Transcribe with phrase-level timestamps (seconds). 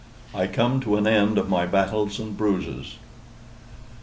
[0.33, 2.95] I COME TO AN END OF MY BATTLES AND BRUISES.